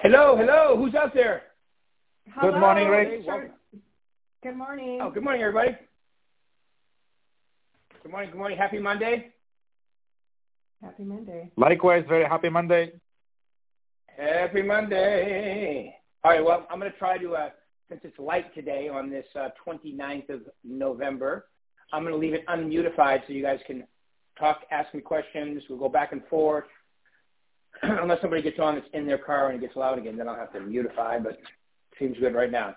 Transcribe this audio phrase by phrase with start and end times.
[0.00, 0.76] Hello, hello.
[0.76, 1.42] Who's out there?
[2.32, 2.52] Hello.
[2.52, 3.08] Good morning, Rick.
[3.08, 3.50] Hey, welcome.
[4.44, 5.00] Good morning.
[5.02, 5.76] Oh, good morning, everybody.
[8.04, 8.56] Good morning, good morning.
[8.56, 9.32] Happy Monday.
[10.80, 11.50] Happy Monday.
[11.56, 12.92] Likewise, very happy Monday.
[14.16, 15.96] Happy Monday.
[16.22, 17.48] All right, well, I'm going to try to, uh,
[17.88, 21.46] since it's light today on this uh, 29th of November,
[21.92, 23.82] I'm going to leave it unmutified so you guys can
[24.38, 25.64] talk, ask me questions.
[25.68, 26.66] We'll go back and forth.
[28.02, 30.36] Unless somebody gets on that's in their car and it gets loud again, then I'll
[30.36, 31.38] have to mutify, but
[31.98, 32.76] seems good right now.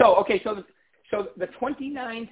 [0.00, 0.64] So, okay, so the,
[1.10, 2.30] so the 29th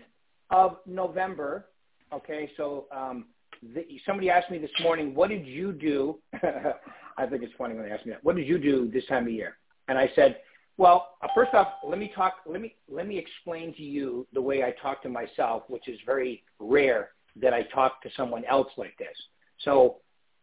[0.51, 1.67] of November,
[2.13, 3.27] okay, so um,
[3.75, 6.19] the, somebody asked me this morning, what did you do?
[6.33, 8.25] I think it's funny when they ask me that.
[8.25, 9.57] What did you do this time of year?
[9.89, 10.39] And I said,
[10.81, 12.37] well, uh, first off, let me talk.
[12.47, 15.99] Let me let me explain to you the way I talk to myself, which is
[16.07, 19.17] very rare that I talk to someone else like this.
[19.65, 19.97] So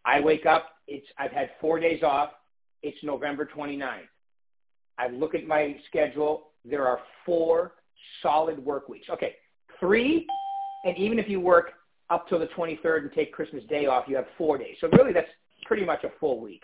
[0.05, 0.77] I wake up.
[0.88, 2.30] It's I've had four days off.
[2.84, 4.02] It's November 29th.
[4.98, 6.49] I look at my schedule.
[6.66, 7.74] There are four
[8.21, 9.07] solid work weeks.
[9.10, 9.35] Okay,
[9.79, 10.27] three,
[10.85, 11.74] and even if you work
[12.10, 14.77] up till the 23rd and take Christmas Day off, you have four days.
[14.79, 15.29] So really, that's
[15.66, 16.63] pretty much a full week,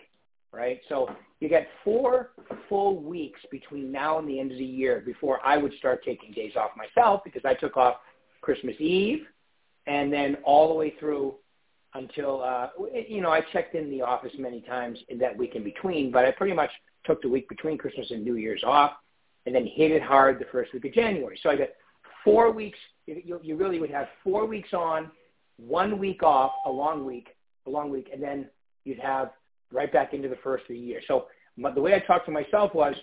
[0.52, 0.80] right?
[0.88, 2.30] So you get four
[2.68, 6.32] full weeks between now and the end of the year before I would start taking
[6.32, 7.96] days off myself because I took off
[8.40, 9.26] Christmas Eve
[9.86, 11.34] and then all the way through
[11.94, 12.68] until uh
[13.08, 16.24] you know I checked in the office many times in that week in between, but
[16.24, 16.70] I pretty much
[17.04, 18.92] took the week between Christmas and New Year's off
[19.46, 21.38] and then hit it hard the first week of January.
[21.42, 21.68] So I got
[22.24, 22.78] four weeks.
[23.06, 25.10] You, you really would have four weeks on,
[25.58, 27.28] one week off, a long week,
[27.66, 28.48] a long week, and then
[28.84, 29.32] you'd have
[29.70, 31.00] right back into the first of the year.
[31.06, 32.94] So the way I talked to myself was,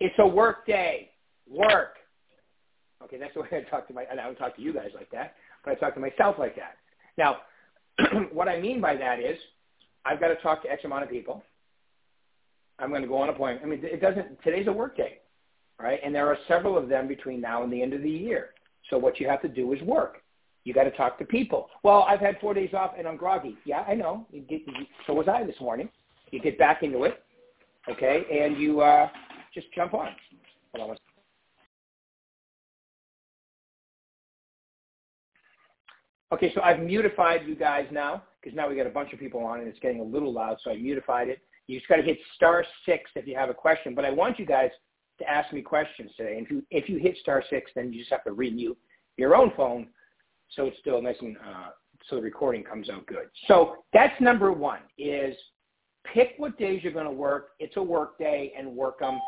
[0.00, 1.10] it's a work day,
[1.48, 1.94] work.
[3.02, 4.90] Okay, that's the way I talk to my, and I don't talk to you guys
[4.94, 6.76] like that, but I talk to myself like that.
[7.16, 7.38] Now,
[8.32, 9.38] what I mean by that is,
[10.04, 11.42] I've got to talk to X amount of people.
[12.78, 13.60] I'm going to go on a point.
[13.62, 14.42] I mean, it doesn't.
[14.42, 15.18] Today's a work day,
[15.80, 15.98] right?
[16.04, 18.50] And there are several of them between now and the end of the year.
[18.90, 20.18] So what you have to do is work.
[20.64, 21.68] You got to talk to people.
[21.82, 23.56] Well, I've had four days off and I'm groggy.
[23.64, 24.26] Yeah, I know.
[24.30, 25.88] You get, you, so was I this morning.
[26.32, 27.22] You get back into it,
[27.88, 29.08] okay, and you uh,
[29.54, 30.08] just jump on.
[30.74, 30.96] Hold on.
[36.32, 39.44] Okay, so I've mutified you guys now because now we got a bunch of people
[39.44, 41.40] on and it's getting a little loud, so I mutified it.
[41.68, 44.38] You just got to hit star six if you have a question, but I want
[44.38, 44.70] you guys
[45.18, 46.36] to ask me questions today.
[46.36, 48.76] And if you if you hit star six, then you just have to remute
[49.16, 49.88] your own phone
[50.50, 51.70] so it's still nice and uh,
[52.08, 53.28] so the recording comes out good.
[53.48, 55.36] So that's number one is
[56.12, 57.50] pick what days you're going to work.
[57.58, 59.18] It's a work day and work them.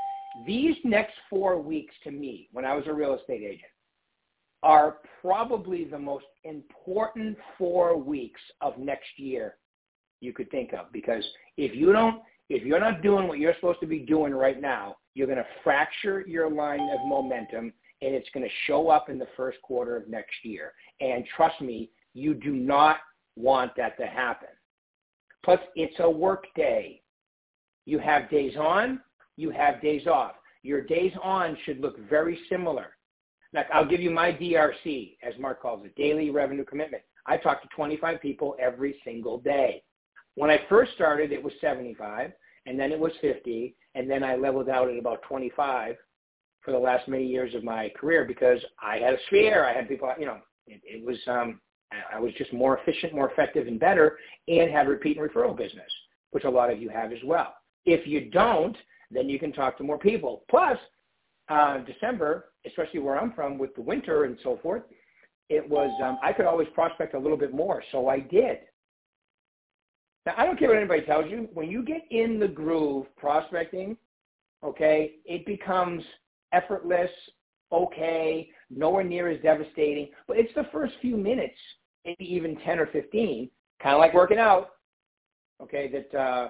[0.47, 3.72] These next four weeks to me, when I was a real estate agent,
[4.63, 9.57] are probably the most important four weeks of next year
[10.21, 11.25] you could think of because
[11.57, 14.97] if you don't if you're not doing what you're supposed to be doing right now,
[15.15, 19.19] you're going to fracture your line of momentum and it's going to show up in
[19.19, 20.73] the first quarter of next year.
[21.01, 22.99] And trust me, you do not
[23.37, 24.49] want that to happen.
[25.45, 27.03] Plus, it's a work day.
[27.85, 29.01] You have days on,
[29.37, 30.33] you have days off.
[30.63, 32.97] Your days on should look very similar.
[33.53, 37.03] Now, I'll give you my DRC, as Mark calls it, daily revenue commitment.
[37.26, 39.82] I talk to 25 people every single day.
[40.34, 42.32] When I first started, it was 75,
[42.66, 45.97] and then it was 50, and then I leveled out at about 25
[46.60, 49.65] for the last many years of my career because I had a sphere.
[49.65, 51.60] I had people, you know, it, it was, um,
[52.12, 55.91] I was just more efficient, more effective, and better, and had repeat and referral business,
[56.32, 57.54] which a lot of you have as well.
[57.86, 58.76] If you don't,
[59.10, 60.44] then you can talk to more people.
[60.50, 60.78] Plus,
[61.48, 64.82] uh, December, especially where I'm from with the winter and so forth,
[65.48, 68.59] it was um, I could always prospect a little bit more, so I did.
[70.26, 71.48] Now I don't care what anybody tells you.
[71.54, 73.97] When you get in the groove prospecting,
[74.62, 76.03] okay, it becomes
[76.53, 77.10] effortless,
[77.72, 80.10] okay, nowhere near as devastating.
[80.26, 81.56] But it's the first few minutes,
[82.04, 83.50] maybe even 10 or 15,
[83.82, 84.70] kind of like working out,
[85.62, 86.48] okay, that uh,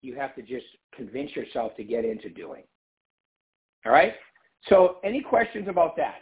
[0.00, 2.64] you have to just convince yourself to get into doing.
[3.86, 4.14] All right?
[4.68, 6.16] So any questions about that?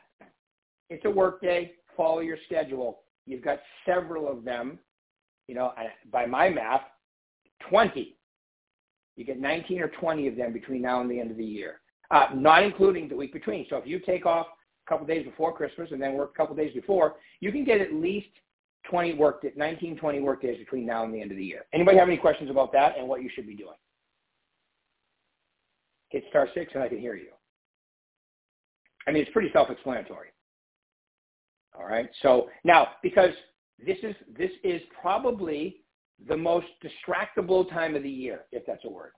[0.89, 1.73] It's a work day.
[1.97, 3.01] Follow your schedule.
[3.27, 4.79] You've got several of them.
[5.47, 5.73] You know,
[6.13, 6.83] by my math,
[7.69, 8.17] 20.
[9.17, 11.81] You get 19 or 20 of them between now and the end of the year
[12.11, 13.67] uh, not including the week between.
[13.71, 14.47] So if you take off
[14.87, 17.81] a couple days before Christmas and then work a couple days before, you can get
[17.81, 18.29] at least
[18.91, 21.65] 20 work, 19, 20 work days between now and the end of the year.
[21.73, 23.77] Anybody have any questions about that and what you should be doing?
[26.09, 27.29] Hit star six and I can hear you.
[29.11, 30.29] I mean, it's pretty self-explanatory.
[31.79, 32.09] All right.
[32.23, 33.31] So now, because
[33.85, 35.77] this is this is probably
[36.29, 39.13] the most distractible time of the year, if that's a word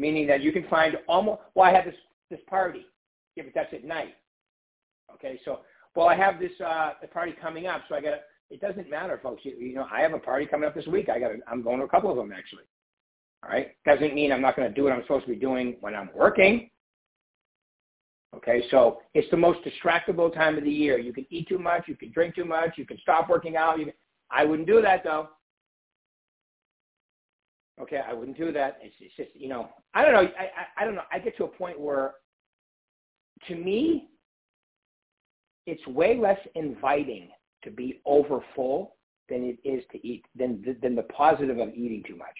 [0.00, 1.42] meaning that you can find almost.
[1.54, 1.94] Well, I have this
[2.30, 2.86] this party.
[3.36, 4.14] Yeah, but that's at night.
[5.14, 5.60] Okay, so
[5.94, 8.10] well, I have this uh, the party coming up, so I got.
[8.10, 8.18] to.
[8.50, 9.42] It doesn't matter, folks.
[9.44, 11.08] You, you know, I have a party coming up this week.
[11.08, 11.30] I got.
[11.46, 12.64] I'm going to a couple of them actually.
[13.44, 15.76] All right, doesn't mean I'm not going to do what I'm supposed to be doing
[15.80, 16.70] when I'm working.
[18.36, 20.98] Okay, so it's the most distractible time of the year.
[20.98, 23.78] You can eat too much, you can drink too much, you can stop working out.
[23.78, 23.94] You can,
[24.30, 25.30] I wouldn't do that though.
[27.80, 28.78] Okay, I wouldn't do that.
[28.82, 30.30] It's, it's just you know, I don't know.
[30.38, 31.02] I, I I don't know.
[31.10, 32.12] I get to a point where,
[33.48, 34.10] to me,
[35.66, 37.30] it's way less inviting
[37.64, 38.96] to be over full
[39.28, 42.36] than it is to eat than than the positive of eating too much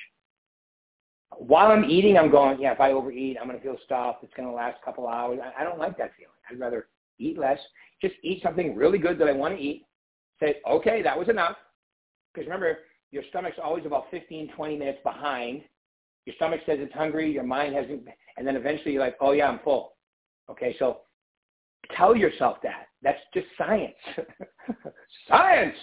[1.38, 4.24] while I'm eating, I'm going, yeah, if I overeat, I'm going to feel stuffed.
[4.24, 5.38] It's going to last a couple hours.
[5.42, 6.32] I, I don't like that feeling.
[6.50, 6.88] I'd rather
[7.18, 7.58] eat less.
[8.02, 9.86] Just eat something really good that I want to eat.
[10.40, 11.56] Say, okay, that was enough.
[12.32, 12.78] Because remember,
[13.10, 15.62] your stomach's always about 15, 20 minutes behind.
[16.26, 17.32] Your stomach says it's hungry.
[17.32, 18.02] Your mind hasn't.
[18.36, 19.94] And then eventually you're like, oh, yeah, I'm full.
[20.50, 21.00] Okay, so
[21.96, 22.86] tell yourself that.
[23.02, 23.94] That's just science.
[25.28, 25.76] science.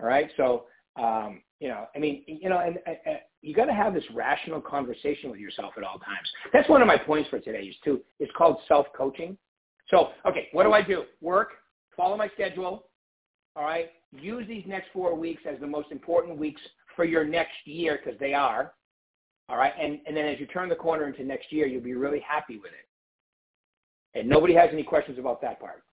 [0.00, 0.64] All right, so
[0.96, 4.60] um, you know, I mean, you know, and, and you got to have this rational
[4.60, 6.28] conversation with yourself at all times.
[6.52, 7.62] That's one of my points for today.
[7.62, 8.02] Is too.
[8.20, 9.38] It's called self-coaching.
[9.88, 11.04] So, okay, what do I do?
[11.20, 11.50] Work,
[11.96, 12.86] follow my schedule.
[13.54, 13.90] All right.
[14.12, 16.60] Use these next four weeks as the most important weeks
[16.94, 18.72] for your next year because they are.
[19.48, 19.72] All right.
[19.80, 22.56] And, and then as you turn the corner into next year, you'll be really happy
[22.56, 24.18] with it.
[24.18, 25.84] And nobody has any questions about that part.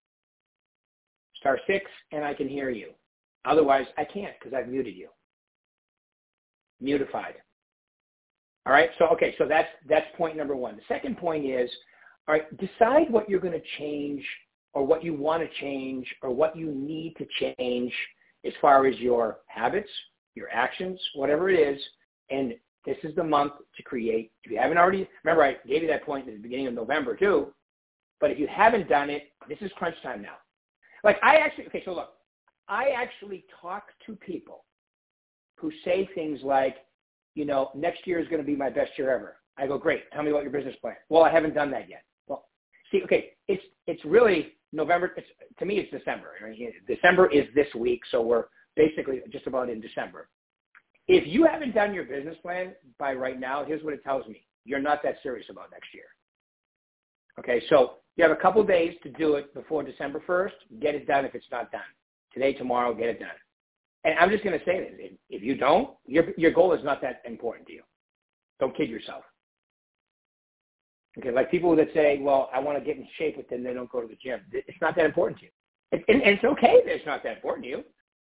[1.39, 2.92] Star six, and I can hear you.
[3.45, 5.09] Otherwise, I can't because I've muted you.
[6.83, 7.35] Mutified.
[8.65, 8.89] All right.
[9.00, 9.33] So okay.
[9.38, 10.75] So that's that's point number one.
[10.75, 11.69] The second point is,
[12.27, 12.45] all right.
[12.57, 14.24] Decide what you're going to change,
[14.74, 17.94] or what you want to change, or what you need to change
[18.45, 19.89] as far as your habits,
[20.35, 21.81] your actions, whatever it is.
[22.30, 22.53] And
[22.85, 24.31] this is the month to create.
[24.44, 27.15] If you haven't already, remember I gave you that point at the beginning of November
[27.15, 27.53] too.
[28.19, 30.35] But if you haven't done it, this is crunch time now.
[31.03, 32.09] Like I actually, okay, so look,
[32.68, 34.63] I actually talk to people
[35.55, 36.77] who say things like,
[37.35, 39.38] you know, next year is going to be my best year ever.
[39.57, 40.09] I go, great.
[40.11, 40.95] Tell me about your business plan.
[41.09, 42.03] Well, I haven't done that yet.
[42.27, 42.45] Well,
[42.91, 45.11] see, okay, it's it's really November.
[45.15, 45.27] It's,
[45.59, 46.31] to me, it's December.
[46.88, 48.45] December is this week, so we're
[48.75, 50.29] basically just about in December.
[51.07, 54.45] If you haven't done your business plan by right now, here's what it tells me:
[54.65, 56.06] you're not that serious about next year.
[57.39, 60.79] Okay, so you have a couple days to do it before December 1st.
[60.81, 61.81] Get it done if it's not done
[62.33, 63.29] today, tomorrow, get it done.
[64.03, 65.11] And I'm just going to say this.
[65.29, 67.83] If you don't, your, your goal is not that important to you.
[68.59, 69.23] Don't kid yourself.
[71.17, 73.73] Okay, like people that say, well, I want to get in shape, but then they
[73.73, 74.41] don't go to the gym.
[74.51, 75.51] It's not that important to you.
[75.91, 77.83] And, and, and it's okay that it's not that important to you.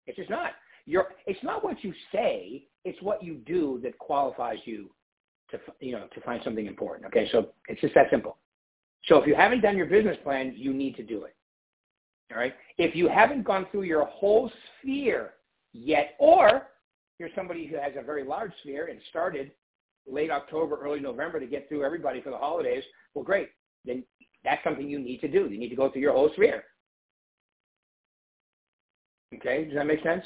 [0.06, 0.51] It's just not.
[0.86, 2.68] You're, it's not what you say.
[2.83, 4.92] It's what you do that qualifies you
[5.50, 7.07] to, you know, to find something important.
[7.07, 8.38] Okay, so it's just that simple.
[9.06, 11.36] So if you haven't done your business plan, you need to do it.
[12.31, 12.54] All right.
[12.78, 14.51] If you haven't gone through your whole
[14.81, 15.35] sphere
[15.75, 16.68] yet, or
[17.19, 19.51] you're somebody who has a very large sphere and started
[20.07, 22.83] late October, early November to get through everybody for the holidays,
[23.13, 23.50] well, great.
[23.86, 24.04] Then
[24.44, 25.48] that's something you need to do.
[25.48, 26.63] You need to go through your whole sphere.
[29.33, 30.24] Okay, does that make sense?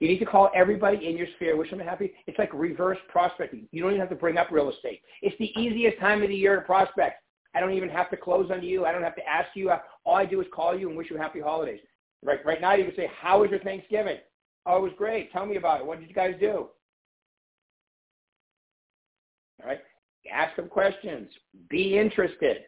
[0.00, 2.12] You need to call everybody in your sphere, wish them happy.
[2.26, 3.66] It's like reverse prospecting.
[3.72, 5.00] You don't even have to bring up real estate.
[5.22, 7.22] It's the easiest time of the year to prospect.
[7.54, 8.84] I don't even have to close on you.
[8.84, 9.70] I don't have to ask you.
[10.04, 11.80] All I do is call you and wish you happy holidays.
[12.22, 14.18] Right, right now you would say, how was your Thanksgiving?
[14.66, 15.32] Oh, it was great.
[15.32, 15.86] Tell me about it.
[15.86, 16.68] What did you guys do?
[19.62, 19.78] All right.
[20.30, 21.30] Ask them questions.
[21.70, 22.58] Be interested.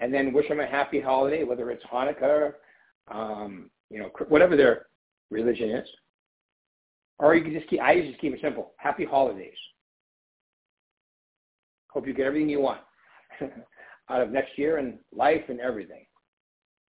[0.00, 2.52] And then wish them a happy holiday, whether it's Hanukkah,
[3.10, 4.86] um, you know, whatever their
[5.30, 5.88] religion is.
[7.18, 8.72] Or you can just keep, I just keep it simple.
[8.76, 9.56] Happy holidays.
[11.90, 12.80] Hope you get everything you want
[14.10, 16.04] out of next year and life and everything.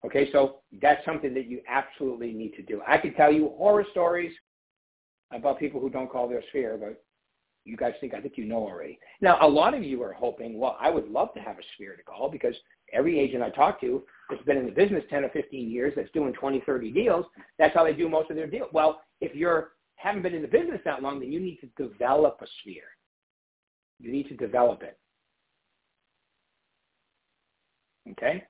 [0.05, 2.81] Okay, so that's something that you absolutely need to do.
[2.87, 4.31] I could tell you horror stories
[5.31, 7.03] about people who don't call their sphere, but
[7.65, 8.97] you guys think I think you know already.
[9.21, 11.95] Now, a lot of you are hoping, well, I would love to have a sphere
[11.97, 12.55] to call because
[12.93, 16.11] every agent I talk to that's been in the business 10 or 15 years that's
[16.11, 17.25] doing 20, 30 deals,
[17.57, 18.69] that's how they do most of their deals.
[18.71, 22.39] Well, if you're haven't been in the business that long, then you need to develop
[22.41, 22.83] a sphere.
[23.99, 24.97] You need to develop it.
[28.11, 28.43] Okay?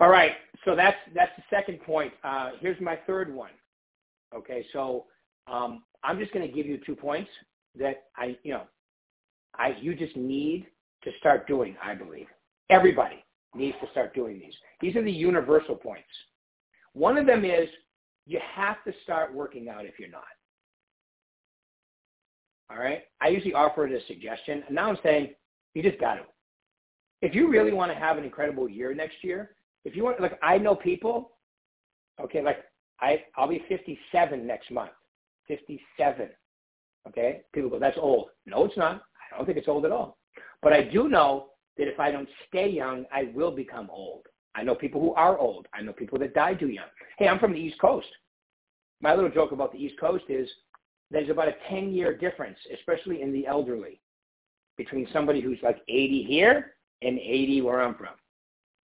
[0.00, 0.32] All right,
[0.64, 2.12] so that's that's the second point.
[2.24, 3.50] Uh, here's my third one.
[4.34, 5.04] Okay, so
[5.46, 7.30] um, I'm just going to give you two points
[7.78, 8.62] that I, you know,
[9.54, 10.66] I you just need
[11.04, 11.76] to start doing.
[11.84, 12.26] I believe
[12.70, 14.54] everybody needs to start doing these.
[14.80, 16.08] These are the universal points.
[16.94, 17.68] One of them is
[18.26, 20.22] you have to start working out if you're not.
[22.70, 23.02] All right.
[23.20, 24.62] I usually offer it as a suggestion.
[24.66, 25.34] And now I'm saying
[25.74, 26.22] you just got to.
[27.22, 29.50] If you really want to have an incredible year next year,
[29.84, 31.32] if you want, like I know people,
[32.20, 32.58] okay, like
[33.00, 34.90] I, I'll be 57 next month.
[35.48, 36.28] 57.
[37.08, 37.42] Okay.
[37.52, 38.28] People go, that's old.
[38.46, 39.02] No, it's not.
[39.32, 40.18] I don't think it's old at all.
[40.62, 44.26] But I do know that if I don't stay young, I will become old.
[44.54, 45.66] I know people who are old.
[45.72, 46.88] I know people that die too young.
[47.18, 48.08] Hey, I'm from the East Coast.
[49.00, 50.48] My little joke about the East Coast is
[51.10, 54.00] there's about a 10 year difference, especially in the elderly,
[54.76, 58.14] between somebody who's like 80 here and 80 where I'm from.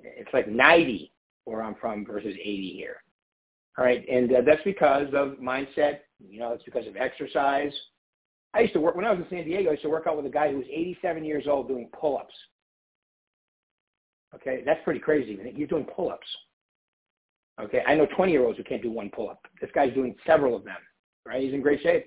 [0.00, 1.12] It's like 90
[1.45, 3.03] where I'm from versus 80 here.
[3.79, 6.00] All right, and uh, that's because of mindset.
[6.19, 7.73] You know, it's because of exercise.
[8.55, 9.69] I used to work when I was in San Diego.
[9.69, 12.35] I used to work out with a guy who was 87 years old doing pull-ups.
[14.35, 15.38] Okay, that's pretty crazy.
[15.55, 16.26] You're doing pull-ups.
[17.61, 19.41] Okay, I know 20-year-olds who can't do one pull-up.
[19.61, 20.76] This guy's doing several of them.
[21.26, 22.07] Right, he's in great shape.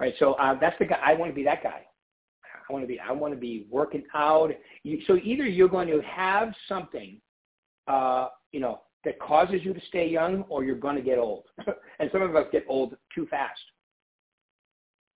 [0.00, 1.00] Right, so uh, that's the guy.
[1.04, 1.82] I want to be that guy.
[2.68, 2.98] I want to be.
[3.00, 4.50] I want to be working out.
[4.82, 7.20] You, so either you're going to have something,
[7.88, 11.44] uh, you know, that causes you to stay young, or you're going to get old.
[11.98, 13.60] and some of us get old too fast.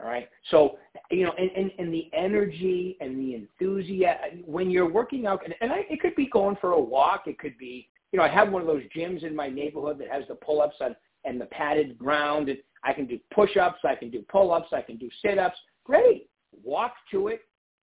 [0.00, 0.28] All right.
[0.50, 0.78] So,
[1.10, 5.54] you know, and, and, and the energy and the enthusiasm when you're working out, and,
[5.60, 7.22] and I, it could be going for a walk.
[7.26, 10.10] It could be, you know, I have one of those gyms in my neighborhood that
[10.10, 12.48] has the pull-ups on, and the padded ground.
[12.48, 13.80] And I can do push-ups.
[13.84, 14.68] I can do pull-ups.
[14.72, 15.56] I can do sit-ups.
[15.84, 16.28] Great.
[16.64, 17.40] Walk to it.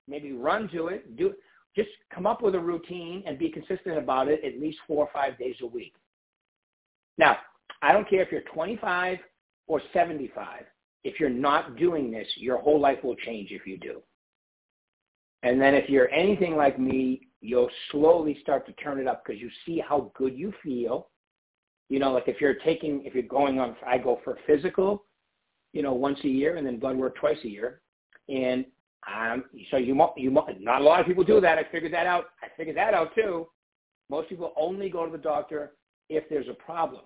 [0.08, 1.18] Maybe run to it.
[1.18, 1.34] Do
[1.76, 5.10] just come up with a routine and be consistent about it at least four or
[5.14, 5.94] five days a week.
[7.18, 7.38] Now,
[7.82, 9.20] I don't care if you're 25
[9.68, 10.64] or 75
[11.08, 14.02] if you're not doing this, your whole life will change if you do.
[15.44, 19.42] And then if you're anything like me, you'll slowly start to turn it up because
[19.42, 21.08] you see how good you feel.
[21.90, 25.06] You know, like if you're taking, if you're going on, I go for physical,
[25.72, 27.82] you know, once a year and then blood work twice a year.
[28.30, 28.66] And
[29.08, 31.58] um, so you, you, not a lot of people do that.
[31.58, 32.26] I figured that out.
[32.44, 33.48] I figured that out too.
[34.10, 35.74] Most people only go to the doctor
[36.10, 37.04] if there's a problem.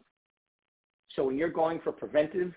[1.16, 2.54] So when you're going for preventative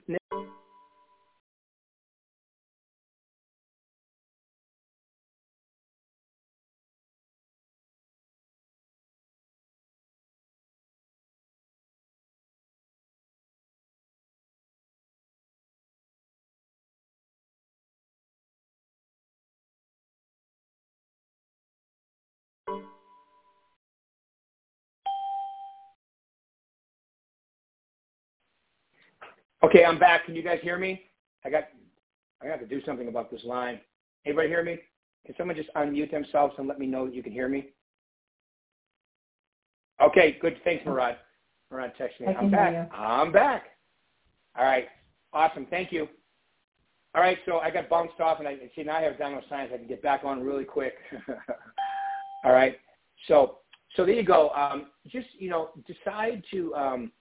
[29.65, 30.27] Okay, I'm back.
[30.27, 31.05] Can you guys hear me?
[31.43, 31.65] I got
[32.43, 33.81] I got to do something about this line.
[34.27, 34.79] Anybody hear me?
[35.25, 37.71] Can someone just unmute themselves and let me know that you can hear me?
[40.03, 40.61] Okay, good.
[40.65, 41.17] Thanks, Murad.
[41.71, 42.27] Murad text me.
[42.27, 42.91] I'm back.
[42.93, 43.65] I'm back.
[44.55, 44.87] All right.
[45.33, 45.67] Awesome.
[45.71, 46.09] Thank you.
[47.15, 49.71] All right, so I got bounced off, and I see now I have download science.
[49.73, 50.95] I can get back on really quick.
[52.45, 52.77] All right.
[53.29, 53.61] So
[53.97, 54.51] so there you go.
[54.51, 57.13] Um, just you know, decide to um,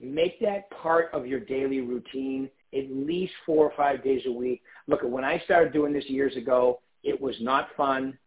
[0.00, 4.62] Make that part of your daily routine at least four or five days a week.
[4.86, 8.18] Look, when I started doing this years ago, it was not fun.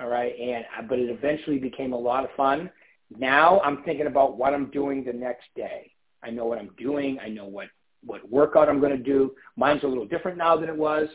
[0.00, 0.32] All right.
[0.38, 2.70] And, uh, but it eventually became a lot of fun.
[3.16, 5.92] Now I'm thinking about what I'm doing the next day.
[6.22, 7.18] I know what I'm doing.
[7.22, 7.68] I know what,
[8.04, 9.34] what workout I'm going to do.
[9.56, 11.08] Mine's a little different now than it was,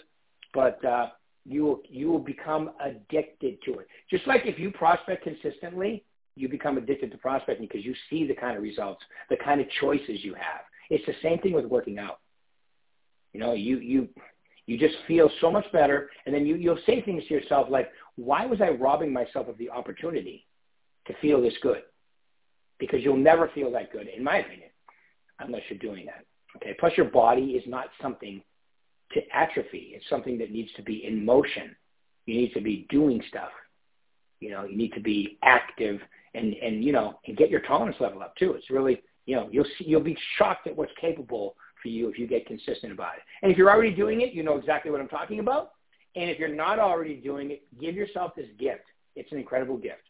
[0.54, 1.08] but, uh,
[1.46, 3.88] you will, you will become addicted to it.
[4.10, 6.04] Just like if you prospect consistently,
[6.36, 9.68] you become addicted to prospecting because you see the kind of results, the kind of
[9.82, 10.62] choices you have.
[10.90, 12.20] It's the same thing with working out.
[13.34, 14.10] You know, you you
[14.66, 17.92] you just feel so much better, and then you you'll say things to yourself like,
[18.16, 20.46] "Why was I robbing myself of the opportunity
[21.08, 21.84] to feel this good?"
[22.80, 24.70] Because you'll never feel that good, in my opinion,
[25.40, 26.26] unless you're doing that.
[26.56, 26.76] Okay.
[26.80, 28.42] Plus, your body is not something
[29.12, 29.92] to atrophy.
[29.96, 31.76] It's something that needs to be in motion.
[32.26, 33.52] You need to be doing stuff.
[34.40, 36.00] You know, you need to be active
[36.36, 38.54] and and you know and get your tolerance level up too.
[38.54, 42.20] It's really you know you'll see, you'll be shocked at what's capable for you if
[42.20, 43.24] you get consistent about it.
[43.42, 45.72] And if you're already doing it, you know exactly what I'm talking about.
[46.16, 48.84] And if you're not already doing it, give yourself this gift.
[49.16, 50.02] It's an incredible gift.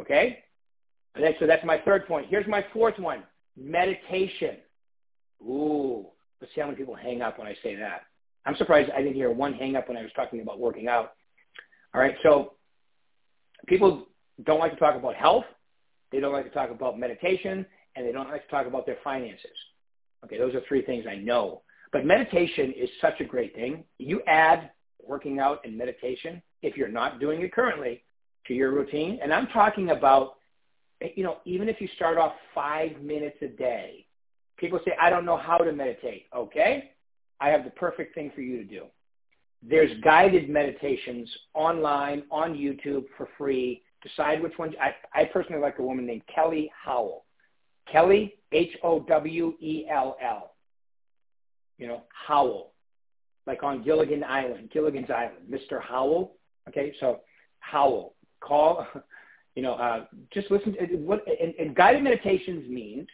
[0.00, 0.38] Okay?
[1.14, 2.26] And then, so that's my third point.
[2.28, 3.24] Here's my fourth one
[3.56, 4.56] meditation.
[5.42, 6.06] Ooh,
[6.40, 8.02] let's see how many people hang up when I say that.
[8.46, 11.12] I'm surprised I didn't hear one hang up when I was talking about working out.
[11.94, 12.54] All right, so
[13.66, 14.06] people
[14.44, 15.44] don't like to talk about health.
[16.12, 18.98] They don't like to talk about meditation, and they don't like to talk about their
[19.04, 19.46] finances.
[20.24, 21.62] Okay, those are three things I know.
[21.92, 23.84] But meditation is such a great thing.
[23.98, 24.70] You add
[25.04, 28.04] working out and meditation, if you're not doing it currently,
[28.46, 29.18] to your routine.
[29.22, 30.36] And I'm talking about,
[31.16, 34.06] you know, even if you start off five minutes a day,
[34.56, 36.26] people say, I don't know how to meditate.
[36.36, 36.92] Okay,
[37.40, 38.84] I have the perfect thing for you to do.
[39.62, 43.82] there's guided meditations online on YouTube for free.
[44.02, 44.74] Decide which ones.
[44.80, 47.24] I, I personally like a woman named Kelly Howell.
[47.90, 50.54] Kelly, H O W E L L.
[51.78, 52.72] You know, Howell,
[53.46, 55.82] like on Gilligan Island, Gilligan's Island, Mr.
[55.82, 56.32] Howell.
[56.68, 57.20] Okay, so
[57.60, 58.14] Howell.
[58.40, 58.86] Call,
[59.54, 60.74] you know, uh, just listen.
[60.74, 63.06] To, what and, and guided meditations means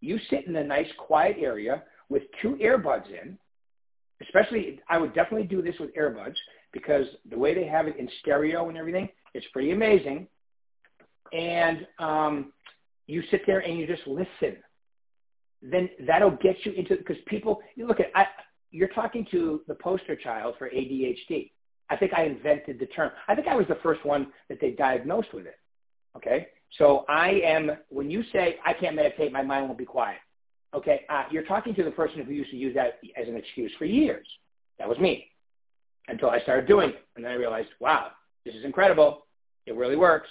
[0.00, 3.38] you sit in a nice quiet area with two earbuds in.
[4.22, 6.34] Especially, I would definitely do this with earbuds
[6.72, 10.26] because the way they have it in stereo and everything, it's pretty amazing.
[11.32, 12.52] And um,
[13.06, 14.56] you sit there and you just listen.
[15.62, 18.26] Then that'll get you into because people you look at I,
[18.70, 21.50] you're talking to the poster child for ADHD.
[21.90, 23.10] I think I invented the term.
[23.28, 25.58] I think I was the first one that they diagnosed with it.
[26.16, 30.18] Okay, so I am when you say I can't meditate, my mind won't be quiet.
[30.72, 33.72] Okay, uh, you're talking to the person who used to use that as an excuse
[33.78, 34.26] for years.
[34.78, 35.26] That was me
[36.08, 38.12] until I started doing it, and then I realized, wow,
[38.44, 39.26] this is incredible.
[39.66, 40.28] It really works.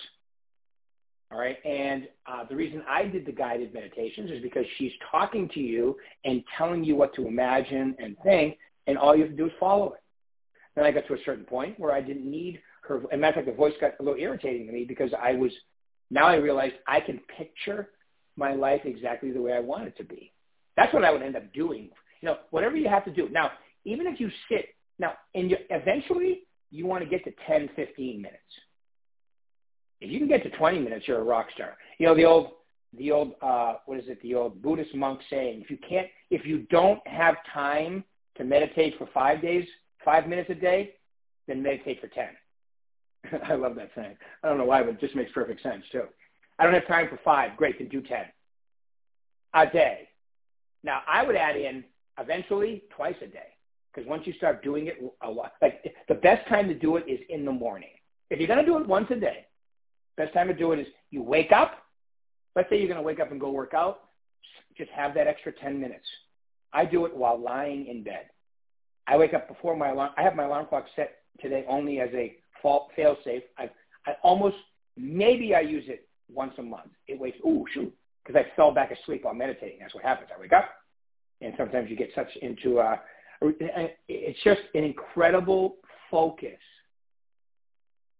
[1.31, 1.57] All right.
[1.63, 5.95] And uh, the reason I did the guided meditations is because she's talking to you
[6.25, 9.51] and telling you what to imagine and think, and all you have to do is
[9.59, 10.01] follow it.
[10.75, 12.97] Then I got to a certain point where I didn't need her.
[12.97, 15.33] As a matter of fact, the voice got a little irritating to me because I
[15.33, 15.51] was,
[16.09, 17.89] now I realized I can picture
[18.35, 20.31] my life exactly the way I want it to be.
[20.77, 21.89] That's what I would end up doing.
[22.21, 23.29] You know, whatever you have to do.
[23.29, 23.51] Now,
[23.85, 28.21] even if you sit, now, and you, eventually you want to get to 10, 15
[28.21, 28.43] minutes
[30.01, 31.77] if you can get to 20 minutes, you're a rock star.
[31.97, 32.51] You know, the old,
[32.97, 34.21] the old, uh, what is it?
[34.21, 38.03] The old Buddhist monk saying, if you can't, if you don't have time
[38.37, 39.67] to meditate for five days,
[40.03, 40.95] five minutes a day,
[41.47, 43.41] then meditate for 10.
[43.49, 44.15] I love that saying.
[44.43, 46.03] I don't know why, but it just makes perfect sense too.
[46.57, 47.57] I don't have time for five.
[47.57, 48.19] Great, then do 10
[49.55, 50.07] a day.
[50.83, 51.83] Now, I would add in
[52.17, 53.53] eventually twice a day
[53.93, 57.05] because once you start doing it a lot, like the best time to do it
[57.07, 57.89] is in the morning.
[58.29, 59.45] If you're going to do it once a day,
[60.19, 61.81] Best time to do it is you wake up.
[62.53, 64.01] Let's say you're going to wake up and go work out.
[64.77, 66.03] Just have that extra 10 minutes.
[66.73, 68.25] I do it while lying in bed.
[69.07, 70.11] I wake up before my alarm.
[70.17, 73.43] I have my alarm clock set today only as a fault fail safe.
[73.57, 73.69] I,
[74.05, 74.57] I almost,
[74.97, 76.91] maybe I use it once a month.
[77.07, 79.77] It wakes, ooh, shoot, because I fell back asleep while meditating.
[79.79, 80.31] That's what happens.
[80.35, 80.65] I wake up,
[81.39, 82.97] and sometimes you get such into, uh,
[83.41, 85.77] it's just an incredible
[86.11, 86.57] focus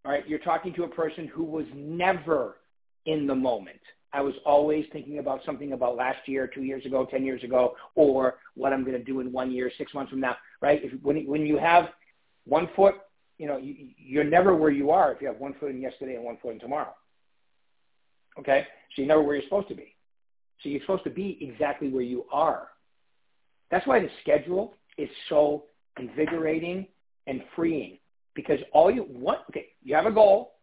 [0.09, 2.57] right, you're talking to a person who was never
[3.05, 3.79] in the moment.
[4.11, 7.75] I was always thinking about something about last year, two years ago, 10 years ago,
[7.93, 10.81] or what I'm going to do in one year, six months from now, right?
[10.83, 11.89] If, when, when you have
[12.45, 12.95] one foot,
[13.37, 16.15] you know, you, you're never where you are if you have one foot in yesterday
[16.15, 16.93] and one foot in tomorrow.
[18.39, 18.65] Okay?
[18.95, 19.95] So you're never where you're supposed to be.
[20.63, 22.69] So you're supposed to be exactly where you are.
[23.69, 25.65] That's why the schedule is so
[25.97, 26.87] invigorating
[27.27, 27.97] and freeing
[28.35, 30.53] because all you want, okay, you have a goal,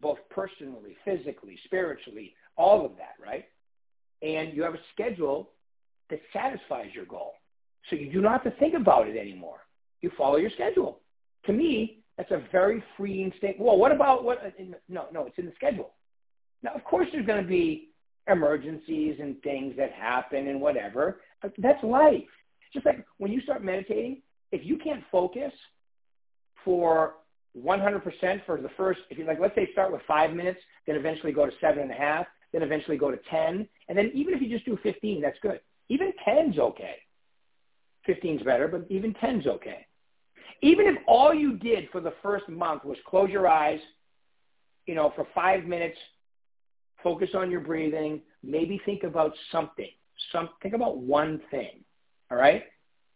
[0.00, 3.44] both personally, physically, spiritually, all of that, right?
[4.22, 5.50] And you have a schedule
[6.10, 7.32] that satisfies your goal.
[7.90, 9.60] So you do not have to think about it anymore.
[10.00, 11.00] You follow your schedule.
[11.46, 13.56] To me, that's a very freeing state.
[13.58, 14.38] Well, what about what?
[14.38, 15.90] Uh, no, no, it's in the schedule.
[16.62, 17.90] Now, of course, there's going to be
[18.26, 21.20] emergencies and things that happen and whatever.
[21.58, 22.24] That's life.
[22.72, 25.52] Just like when you start meditating, if you can't focus
[26.64, 27.14] for
[27.56, 31.32] 100% for the first, if you like, let's say start with five minutes, then eventually
[31.32, 33.68] go to seven and a half, then eventually go to 10.
[33.88, 35.60] And then even if you just do 15, that's good.
[35.88, 36.96] Even 10's okay.
[38.08, 39.86] 15's better, but even 10's okay.
[40.62, 43.80] Even if all you did for the first month was close your eyes,
[44.86, 45.98] you know, for five minutes,
[47.02, 49.90] focus on your breathing, maybe think about something.
[50.32, 51.84] Some, think about one thing,
[52.30, 52.64] all right?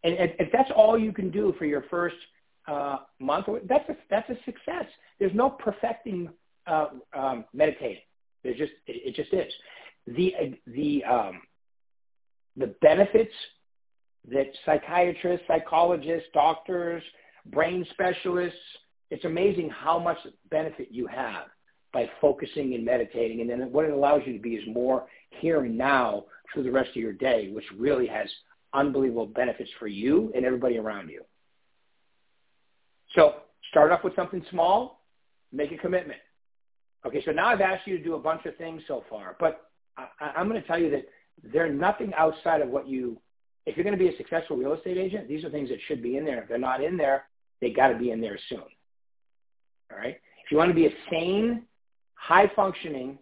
[0.05, 2.16] And if, if that's all you can do for your first–
[2.68, 4.87] uh, month, that's a, that's a success.
[5.18, 6.31] There's no perfecting
[6.66, 8.03] uh, um, meditating.
[8.42, 9.53] There's just it, it just is.
[10.07, 10.35] The
[10.66, 11.42] the um,
[12.57, 13.33] the benefits
[14.31, 17.03] that psychiatrists, psychologists, doctors,
[17.46, 18.59] brain specialists,
[19.11, 20.18] it's amazing how much
[20.51, 21.46] benefit you have
[21.92, 23.40] by focusing and meditating.
[23.40, 25.07] And then what it allows you to be is more
[25.40, 28.29] here and now through the rest of your day, which really has
[28.74, 31.22] unbelievable benefits for you and everybody around you.
[33.14, 33.35] So
[33.70, 35.04] start off with something small,
[35.52, 36.20] make a commitment.
[37.06, 39.68] Okay, so now I've asked you to do a bunch of things so far, but
[39.96, 40.06] I,
[40.37, 41.06] I'm going to tell you that
[41.52, 43.18] they're nothing outside of what you,
[43.66, 46.02] if you're going to be a successful real estate agent, these are things that should
[46.02, 46.42] be in there.
[46.42, 47.24] If they're not in there,
[47.61, 48.62] they got to be in there soon.
[49.90, 50.16] All right?
[50.44, 51.62] If you want to be a sane,
[52.14, 53.18] high functioning,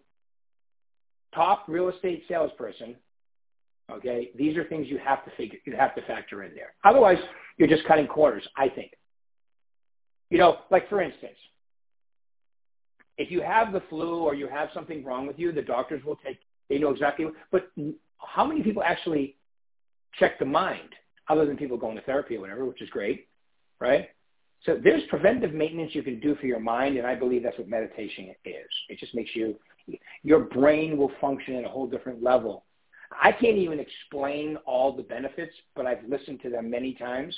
[1.33, 2.95] top real estate salesperson,
[3.93, 6.73] okay, these are things you have to figure, you have to factor in there.
[6.83, 7.17] Otherwise,
[7.57, 8.91] you're just cutting corners, I think.
[10.29, 11.35] You know, like for instance,
[13.17, 16.15] if you have the flu or you have something wrong with you, the doctors will
[16.15, 17.69] take, they know exactly, but
[18.17, 19.35] how many people actually
[20.19, 20.89] check the mind
[21.27, 23.27] other than people going to therapy or whatever, which is great,
[23.79, 24.09] right?
[24.65, 27.67] So there's preventive maintenance you can do for your mind, and I believe that's what
[27.67, 28.69] meditation is.
[28.89, 29.55] It just makes you,
[30.23, 32.63] your brain will function at a whole different level.
[33.19, 37.35] I can't even explain all the benefits, but I've listened to them many times.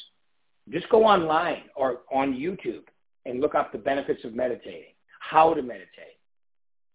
[0.70, 2.84] Just go online or on YouTube
[3.26, 6.20] and look up the benefits of meditating, how to meditate.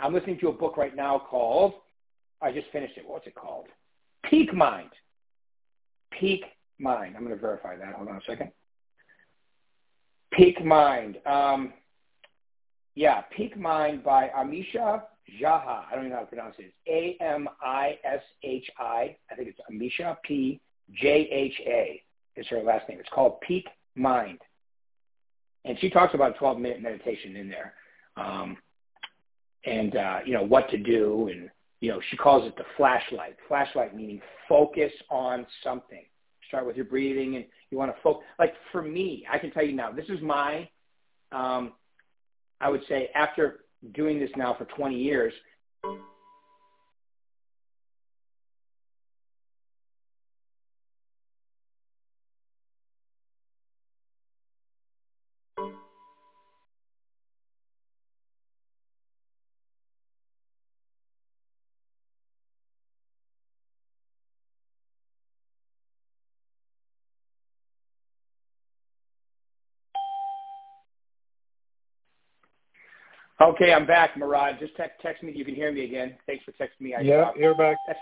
[0.00, 1.74] I'm listening to a book right now called,
[2.40, 3.04] I just finished it.
[3.06, 3.66] What's it called?
[4.24, 4.90] Peak Mind.
[6.12, 6.44] Peak
[6.78, 7.16] Mind.
[7.16, 7.94] I'm going to verify that.
[7.94, 8.52] Hold on a second.
[10.32, 11.18] Peak Mind.
[11.26, 11.72] Um,
[12.94, 15.02] yeah, Peak Mind by Amisha
[15.40, 15.84] Jaha.
[15.86, 16.72] I don't even know how to pronounce it.
[16.86, 19.16] It's A-M-I-S-H-I.
[19.30, 20.60] I think it's Amisha P
[20.94, 22.02] J-H-A
[22.36, 22.98] is her last name.
[23.00, 24.38] It's called Peak Mind.
[25.64, 27.74] And she talks about 12 minute meditation in there.
[28.16, 28.56] Um,
[29.64, 31.28] and, uh, you know, what to do.
[31.30, 33.36] And, you know, she calls it the flashlight.
[33.48, 36.04] Flashlight meaning focus on something.
[36.48, 38.24] Start with your breathing and you want to focus.
[38.38, 40.68] Like for me, I can tell you now, this is my,
[41.32, 41.72] um,
[42.60, 43.60] I would say after
[43.94, 45.32] doing this now for 20 years,
[73.40, 74.58] Okay, I'm back, Murad.
[74.58, 75.32] Just text, text me.
[75.32, 76.16] You can hear me again.
[76.26, 76.94] Thanks for texting me.
[76.94, 77.76] I yeah, you're back.
[77.86, 77.98] That's,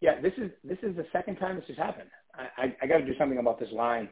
[0.00, 2.08] yeah, this is this is the second time this has happened.
[2.34, 4.08] I, I, I got to do something about this line.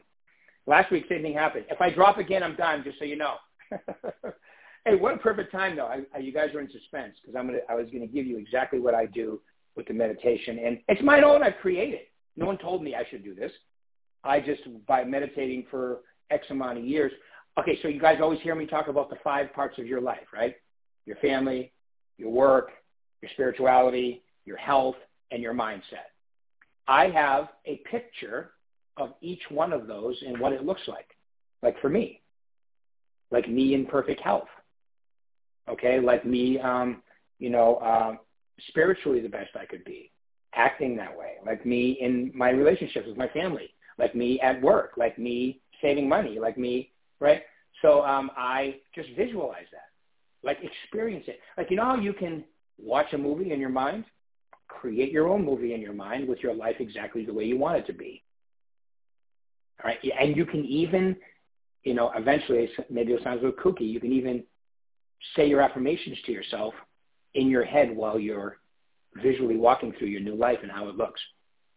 [0.67, 1.65] Last week, same thing happened.
[1.71, 2.83] If I drop again, I'm done.
[2.83, 3.35] Just so you know.
[4.85, 5.87] hey, what a perfect time though.
[5.87, 7.59] I, I, you guys are in suspense because I'm gonna.
[7.67, 9.41] I was gonna give you exactly what I do
[9.75, 11.41] with the meditation, and it's my own.
[11.41, 12.01] I've created.
[12.37, 13.51] No one told me I should do this.
[14.23, 17.11] I just by meditating for X amount of years,
[17.57, 20.27] okay, so you guys always hear me talk about the five parts of your life,
[20.33, 20.55] right?
[21.05, 21.71] Your family,
[22.17, 22.71] your work,
[23.21, 24.95] your spirituality, your health,
[25.31, 26.09] and your mindset.
[26.87, 28.51] I have a picture
[28.97, 31.07] of each one of those and what it looks like.
[31.61, 32.21] Like for me,
[33.31, 34.47] like me in perfect health.
[35.69, 37.03] Okay, like me, um,
[37.37, 38.15] you know, uh,
[38.69, 40.11] spiritually the best I could be,
[40.55, 41.33] acting that way.
[41.45, 43.69] Like me in my relationships with my family.
[43.97, 44.93] Like me at work.
[44.97, 46.39] Like me saving money.
[46.39, 47.43] Like me right?
[47.81, 49.89] So um, I just visualize that,
[50.43, 51.39] like experience it.
[51.57, 52.43] Like you know how you can
[52.77, 54.05] watch a movie in your mind,
[54.67, 57.77] create your own movie in your mind with your life exactly the way you want
[57.77, 58.23] it to be.
[59.83, 61.15] All right, and you can even,
[61.83, 63.89] you know, eventually maybe it sounds a little kooky.
[63.89, 64.43] You can even
[65.35, 66.73] say your affirmations to yourself
[67.33, 68.57] in your head while you're
[69.21, 71.21] visually walking through your new life and how it looks.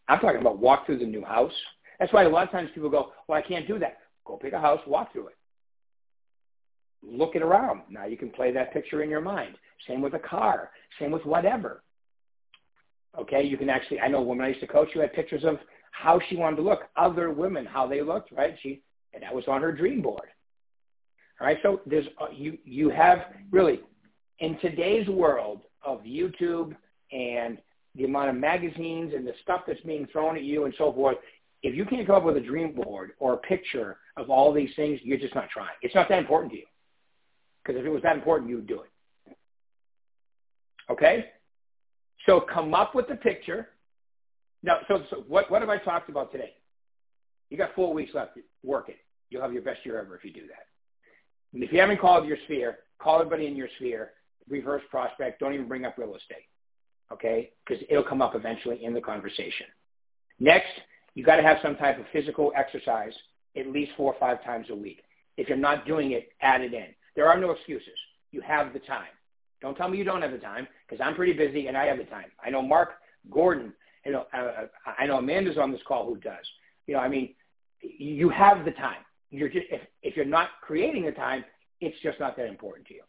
[0.09, 1.53] I'm talking about walk through the new house.
[1.99, 3.99] That's why a lot of times people go, well, I can't do that.
[4.25, 5.37] Go pick a house, walk through it.
[7.03, 7.83] Look it around.
[7.91, 9.57] Now you can play that picture in your mind.
[9.89, 10.71] Same with a car.
[11.01, 11.83] Same with whatever.
[13.19, 14.01] Okay, you can actually.
[14.01, 15.59] I know a woman I used to coach who had pictures of
[15.91, 16.83] how she wanted to look.
[16.97, 18.33] Other women, how they looked.
[18.33, 18.57] Right?
[18.63, 18.83] She
[19.13, 20.29] and that was on her dream board.
[21.41, 21.59] All right.
[21.63, 23.19] So there's uh, you you have
[23.51, 23.81] really
[24.39, 26.77] in today's world of YouTube
[27.11, 27.59] and
[27.95, 31.19] the amount of magazines and the stuff that's being thrown at you and so forth,
[31.63, 34.71] if you can't come up with a dream board or a picture of all these
[34.75, 35.71] things, you're just not trying.
[35.83, 36.67] It's not that important to you.
[37.63, 39.37] Because if it was that important, you would do it.
[40.91, 41.27] Okay?
[42.27, 43.69] So come up with the picture.
[44.63, 46.55] Now, so, so what, what have I talked about today?
[47.51, 48.39] You got four weeks left.
[48.65, 48.99] Work it.
[49.31, 50.67] You'll have your best year ever if you do that.
[51.55, 54.13] And if you haven't called your sphere, call everybody in your sphere.
[54.49, 55.39] Reverse prospect.
[55.39, 56.49] Don't even bring up real estate.
[57.13, 57.51] Okay?
[57.65, 59.67] Because it'll come up eventually in the conversation.
[60.41, 60.72] Next,
[61.23, 63.13] you got to have some type of physical exercise
[63.57, 65.05] at least four or five times a week.
[65.37, 66.87] If you're not doing it, add it in.
[67.15, 67.95] There are no excuses.
[68.33, 69.13] You have the time.
[69.61, 71.99] Don't tell me you don't have the time because I'm pretty busy and I have
[71.99, 72.25] the time.
[72.45, 72.95] I know Mark
[73.31, 73.73] Gordon,
[74.05, 74.67] you know, uh, uh,
[74.99, 76.45] I know Amanda's on this call who does.
[76.89, 77.37] You know, I mean,
[77.81, 79.05] you have the time.
[79.31, 81.45] You're just, if, if you're not creating the time,
[81.81, 83.03] it's just not that important to you.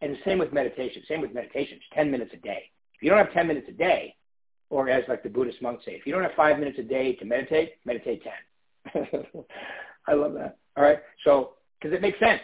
[0.00, 1.04] And the same with meditation.
[1.06, 1.76] Same with meditation.
[1.76, 2.64] It's 10 minutes a day.
[2.96, 4.16] If you don't have 10 minutes a day,
[4.70, 7.14] or as like the Buddhist monks say, if you don't have five minutes a day
[7.16, 8.22] to meditate, meditate
[8.94, 9.16] 10.
[10.08, 10.56] I love that.
[10.76, 11.00] All right.
[11.24, 12.40] So, because it makes sense.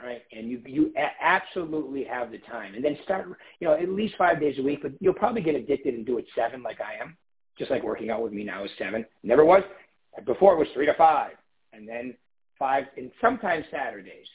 [0.00, 0.22] All right.
[0.32, 2.74] And you, you a- absolutely have the time.
[2.74, 5.56] And then start, you know, at least five days a week, but you'll probably get
[5.56, 7.16] addicted and do it seven like I am,
[7.58, 9.04] just like working out with me now is seven.
[9.22, 9.62] Never was.
[10.24, 11.32] Before it was three to five.
[11.72, 12.14] And then
[12.58, 14.26] five, and sometimes Saturdays.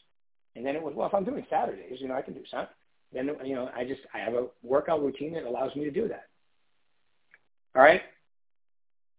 [0.56, 2.68] And then it was, well, if I'm doing Saturdays, you know, I can do something.
[3.14, 6.08] Then, you know, I just, I have a workout routine that allows me to do
[6.10, 6.26] that.
[7.76, 8.02] All right?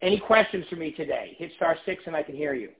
[0.02, 1.34] Any questions for me today?
[1.38, 2.70] Hit star six and I can hear you.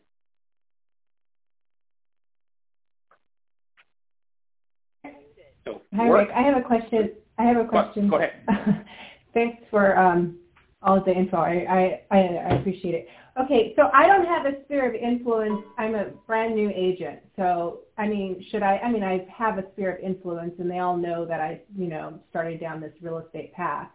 [5.65, 6.29] So Hi, work.
[6.29, 6.37] Rick.
[6.37, 7.13] I have a question.
[7.39, 8.09] I have a question.
[8.09, 8.85] Go, go ahead.
[9.35, 10.39] Thanks for um,
[10.87, 11.37] all the info.
[11.37, 13.09] I, I, I appreciate it.
[13.43, 15.63] Okay, so I don't have a sphere of influence.
[15.77, 17.19] I'm a brand new agent.
[17.35, 20.79] So, I mean, should I, I mean, I have a sphere of influence and they
[20.79, 23.89] all know that I, you know, started down this real estate path.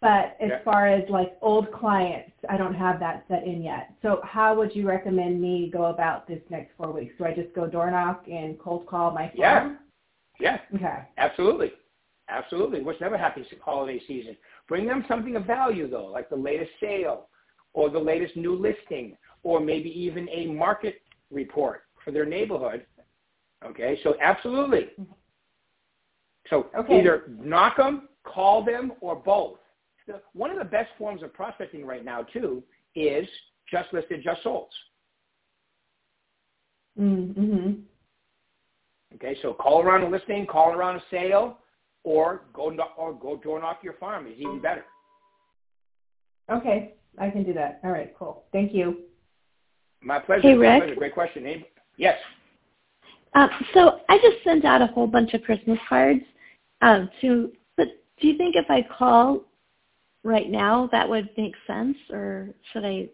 [0.00, 0.64] But as yeah.
[0.64, 3.94] far as like old clients, I don't have that set in yet.
[4.02, 7.14] So how would you recommend me go about this next four weeks?
[7.16, 9.78] Do I just go door knock and cold call my farm?
[10.40, 10.58] Yeah.
[10.72, 10.76] Yeah.
[10.76, 10.98] Okay.
[11.16, 11.72] Absolutely.
[12.28, 12.82] Absolutely.
[12.82, 14.36] What's never happy holiday season?
[14.68, 17.28] Bring them something of value though, like the latest sale
[17.74, 22.86] or the latest new listing or maybe even a market report for their neighborhood.
[23.64, 24.88] Okay, so absolutely.
[26.50, 27.00] So okay.
[27.00, 29.58] either knock them, call them, or both.
[30.34, 32.62] One of the best forms of prospecting right now too
[32.94, 33.26] is
[33.70, 34.68] just listed, just sold.
[36.98, 37.72] Mm-hmm.
[39.14, 41.58] Okay, so call around a listing, call around a sale,
[42.04, 44.84] or go to or go door off your farm is even better.
[46.50, 47.80] Okay, I can do that.
[47.82, 48.44] All right, cool.
[48.52, 49.04] Thank you.
[50.02, 50.42] My pleasure.
[50.42, 50.82] Hey, Rick.
[50.82, 50.94] Pleasure.
[50.96, 51.64] Great question.
[51.96, 52.18] Yes.
[53.34, 56.20] Uh, so I just sent out a whole bunch of Christmas cards.
[56.82, 57.88] Um, to, but
[58.20, 59.40] do you think if I call
[60.22, 63.08] right now that would make sense, or should I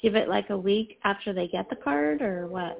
[0.00, 2.78] give it like a week after they get the card, or what?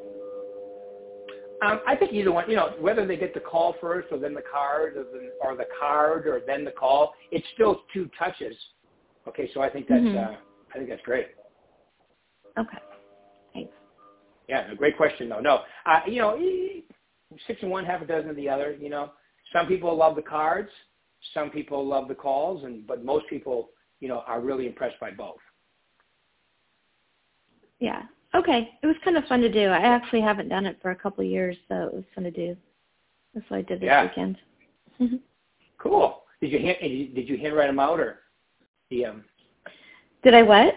[1.65, 2.49] Um, I think either one.
[2.51, 5.57] You know, whether they get the call first or then the card, or the, or
[5.57, 8.55] the card or then the call, it's still two touches.
[9.29, 10.35] Okay, so I think that's mm-hmm.
[10.35, 10.37] uh,
[10.75, 11.29] I think that's great.
[12.59, 12.79] Okay,
[13.55, 13.73] thanks.
[14.49, 15.41] Yeah, a great question though.
[15.41, 16.39] No, uh, you know,
[17.47, 18.77] six and one, half a dozen of the other.
[18.79, 19.13] You know,
[19.53, 20.71] some people love the cards,
[21.35, 25.11] some people love the calls, and but most people, you know, are really impressed by
[25.11, 25.39] both.
[27.81, 28.03] Yeah,
[28.37, 29.69] Okay, it was kind of fun to do.
[29.69, 32.31] I actually haven't done it for a couple of years, so it was fun to
[32.31, 32.57] do.
[33.35, 34.03] That's what I did this yeah.
[34.03, 34.37] weekend.
[35.79, 36.23] cool.
[36.41, 38.21] Did you hand, did you handwrite them out or
[38.91, 39.25] the um?
[40.23, 40.75] Did I what?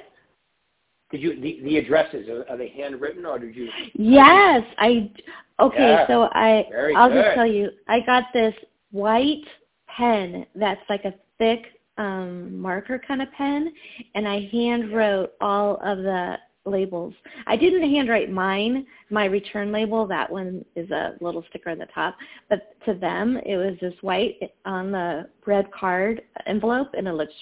[1.11, 3.69] Did you the, the addresses are, are they handwritten or did you?
[3.93, 5.11] Yes, I.
[5.59, 6.07] Okay, yeah.
[6.07, 7.23] so I Very I'll good.
[7.23, 8.53] just tell you, I got this
[8.91, 9.43] white
[9.87, 11.65] pen that's like a thick
[11.97, 13.73] um marker kind of pen,
[14.15, 16.37] and I hand wrote all of the
[16.69, 17.13] labels.
[17.47, 20.05] I didn't handwrite mine, my return label.
[20.07, 22.17] That one is a little sticker on the top.
[22.49, 27.33] But to them, it was just white on the red card envelope, and it looks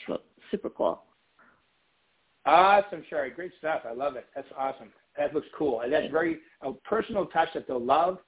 [0.52, 1.04] super cool.
[2.46, 3.30] Awesome, Sherry.
[3.30, 3.82] Great stuff.
[3.86, 4.26] I love it.
[4.34, 4.90] That's awesome.
[5.18, 5.82] That looks cool.
[5.82, 8.20] And that's very a personal touch that they'll love.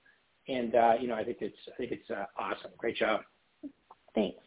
[0.49, 2.71] And uh, you know, I think it's I think it's uh, awesome.
[2.77, 3.21] Great job.
[4.15, 4.39] Thanks.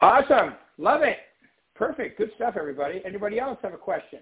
[0.00, 0.54] Awesome.
[0.78, 1.18] Love it.
[1.74, 2.18] Perfect.
[2.18, 3.02] Good stuff, everybody.
[3.04, 4.20] Anybody else have a question?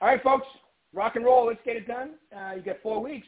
[0.00, 0.46] All right, folks,
[0.92, 1.46] rock and roll.
[1.46, 2.12] Let's get it done.
[2.34, 3.26] Uh, you got four weeks.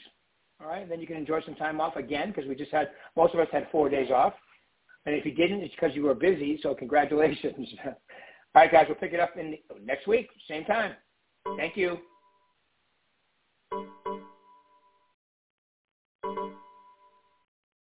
[0.61, 2.91] All right, and then you can enjoy some time off again because we just had
[3.17, 4.33] most of us had four days off.
[5.05, 6.59] And if you didn't, it's because you were busy.
[6.63, 7.69] So congratulations.
[7.87, 7.93] All
[8.55, 10.95] right, guys, we'll pick it up in the, next week, same time.
[11.57, 11.99] Thank you.